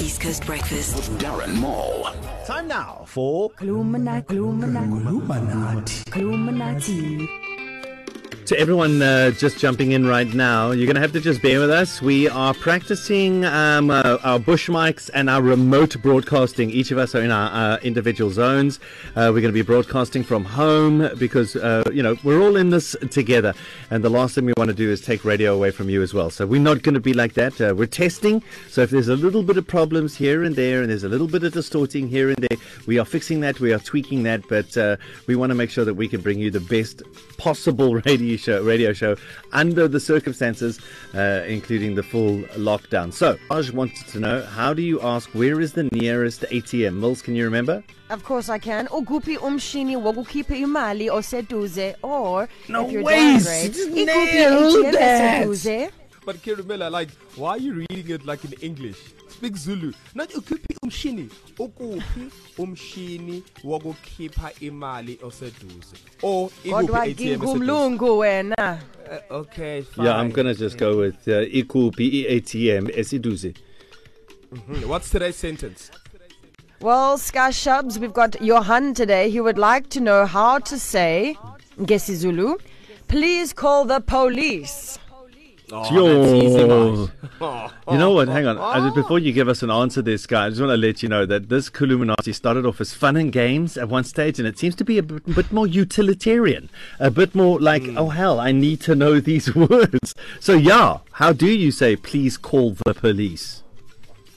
[0.00, 1.12] East Coast Breakfast.
[1.18, 2.08] Darren Mall.
[2.46, 7.39] Time now for Illuminati, Illuminati, Illuminati.
[8.50, 11.60] To everyone uh, just jumping in right now, you're going to have to just bear
[11.60, 12.02] with us.
[12.02, 16.68] We are practicing um, uh, our bush mics and our remote broadcasting.
[16.68, 18.80] Each of us are in our uh, individual zones.
[19.14, 22.70] Uh, we're going to be broadcasting from home because, uh, you know, we're all in
[22.70, 23.54] this together.
[23.88, 26.12] And the last thing we want to do is take radio away from you as
[26.12, 26.28] well.
[26.28, 27.60] So we're not going to be like that.
[27.60, 28.42] Uh, we're testing.
[28.68, 31.28] So if there's a little bit of problems here and there and there's a little
[31.28, 33.60] bit of distorting here and there, we are fixing that.
[33.60, 34.42] We are tweaking that.
[34.48, 34.98] But
[35.28, 37.04] we want to make sure that we can bring you the best
[37.36, 39.16] possible radio show, radio show
[39.52, 40.78] under the circumstances,
[41.14, 43.12] uh, including the full lockdown.
[43.12, 46.94] So, Raj wanted to know how do you ask where is the nearest ATM?
[47.00, 47.82] Mills, can you remember?
[48.10, 48.86] Of course I can.
[48.88, 53.44] Ukuphi umshini wokukhipha imali oseduze or No if you're ways!
[53.44, 55.46] downgrade, Just ikuphi nailed ATM that.
[55.46, 55.90] eseduze.
[56.24, 58.98] But Kirumela, like, why are you reading it like in English?
[59.28, 59.92] Speak Zulu.
[60.14, 61.30] Not ukuphi umshini.
[61.58, 65.96] Ukuphi umshini wokukhipha imali oseduze.
[66.22, 68.78] Or ikuphi ATM ngingumlungu wena.
[69.30, 70.04] Uh, okay, fine.
[70.06, 73.54] Yeah, I'm going to just go with uh, Iku PEATM Esiduze.
[74.54, 75.90] Hmm, What's today's sentence?
[76.80, 79.30] Well, Sky Shubs, we've got Johan today.
[79.30, 81.36] He would like to know how to say,
[81.78, 82.56] Ngesi Zulu,
[83.08, 84.98] please call the police.
[85.72, 87.70] Oh, mate.
[87.90, 88.28] You know what?
[88.28, 88.58] Hang on.
[88.58, 91.02] I just, before you give us an answer, this guy, I just want to let
[91.02, 94.46] you know that this Kuluminati started off as fun and games at one stage, and
[94.46, 98.38] it seems to be a bit, bit more utilitarian, a bit more like, oh hell,
[98.40, 100.14] I need to know these words.
[100.38, 103.62] So yeah, how do you say, please call the police?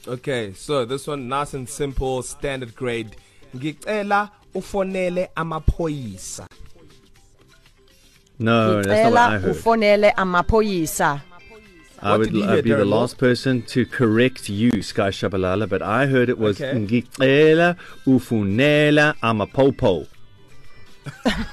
[0.06, 3.16] Okay, so this one nice and simple, standard grade.
[3.56, 6.46] Ngicela ufonele amaphoyisa.
[8.38, 9.56] No, that's not what I heard.
[9.56, 11.20] ufonele amaphoyisa.
[12.02, 13.00] I What would did you I'd hear, be the Darren Moore?
[13.00, 16.78] last person to correct you, Sky Shabalala, but I heard it was Okay.
[16.78, 17.76] ngicela
[18.06, 20.06] ufunela amapopo.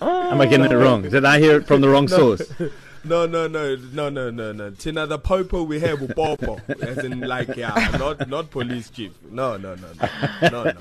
[0.00, 1.02] Am I getting it wrong?
[1.02, 2.42] Did I hear it from the wrong source?
[3.04, 4.70] No, no, no, no, no, no, no.
[4.70, 9.10] Tina, the popo we have with popo, as in like yeah, not not police chief.
[9.28, 10.08] No, no, no, no,
[10.48, 10.70] no, no.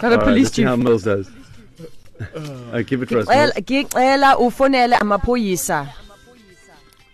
[0.00, 0.62] Not a All right, police let's see chief.
[0.62, 1.28] how Mills does.
[2.72, 3.26] Uh, give it for us.
[3.26, 5.88] Ngicela ufonele amaphoyisa.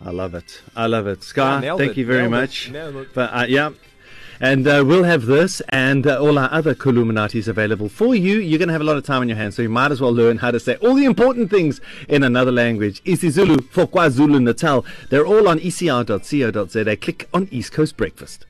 [0.05, 0.63] I love it.
[0.77, 1.25] I love it.
[1.25, 2.71] Sky, Yeah, thank it, you very nailed much.
[2.71, 3.15] it.
[3.15, 3.71] But uh, yeah.
[4.41, 8.37] And uh, we'll have this and uh, all our other Kuluminatis available for you.
[8.39, 10.01] You're going to have a lot of time on your hands, so you might as
[10.01, 13.03] well learn how to say all the important things in another language.
[13.03, 14.87] isiZulu for KwaZulu Natal.
[15.11, 16.97] They're all on ecr.co.za.
[16.99, 18.47] Click on East Coast Breakfast.